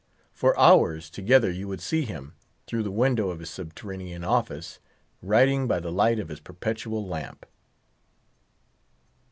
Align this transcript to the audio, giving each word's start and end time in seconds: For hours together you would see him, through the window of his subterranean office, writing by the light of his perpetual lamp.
For 0.33 0.59
hours 0.59 1.11
together 1.11 1.51
you 1.51 1.67
would 1.67 1.79
see 1.79 2.05
him, 2.05 2.33
through 2.65 2.81
the 2.81 2.89
window 2.89 3.29
of 3.29 3.37
his 3.39 3.51
subterranean 3.51 4.23
office, 4.23 4.79
writing 5.21 5.67
by 5.67 5.79
the 5.79 5.91
light 5.91 6.17
of 6.17 6.29
his 6.29 6.39
perpetual 6.39 7.05
lamp. 7.07 7.45